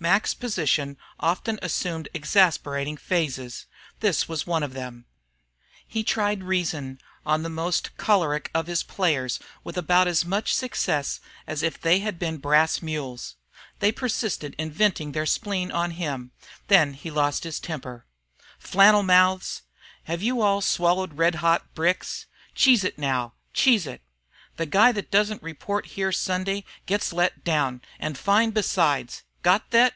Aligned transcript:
Mac's 0.00 0.32
position 0.32 0.96
often 1.18 1.58
assumed 1.60 2.08
exasperating 2.14 2.96
phases. 2.96 3.66
This 3.98 4.28
was 4.28 4.46
one 4.46 4.62
of 4.62 4.72
them. 4.72 5.06
He 5.88 6.04
tried 6.04 6.44
reason 6.44 7.00
on 7.26 7.42
the 7.42 7.48
most 7.48 7.96
choleric 7.96 8.48
of 8.54 8.68
his 8.68 8.84
players 8.84 9.40
with 9.64 9.76
about 9.76 10.06
as 10.06 10.24
much 10.24 10.54
success 10.54 11.18
as 11.48 11.64
if 11.64 11.80
they 11.80 11.98
had 11.98 12.16
been 12.16 12.36
brass 12.38 12.80
mules. 12.80 13.34
They 13.80 13.90
persisted 13.90 14.54
in 14.56 14.70
venting 14.70 15.10
their 15.12 15.26
spleen 15.26 15.72
on 15.72 15.90
him. 15.90 16.30
Then 16.68 16.92
he 16.92 17.10
lost 17.10 17.42
his 17.42 17.58
temper. 17.58 18.06
"Flannel 18.56 19.02
mouths! 19.02 19.62
Hev 20.04 20.22
you 20.22 20.42
all 20.42 20.60
swallowed 20.60 21.14
red 21.14 21.36
hot 21.36 21.74
bricks? 21.74 22.26
Cheese 22.54 22.84
it 22.84 22.98
now, 23.00 23.34
cheese 23.52 23.84
it! 23.84 24.02
The 24.58 24.66
guy 24.66 24.92
thet 24.92 25.10
doesn't 25.10 25.42
report 25.42 25.86
here 25.86 26.12
Sunday 26.12 26.62
gets 26.86 27.12
let 27.12 27.42
down, 27.42 27.82
an' 27.98 28.14
fined 28.14 28.54
besides. 28.54 29.24
Got 29.40 29.70
thet?" 29.70 29.94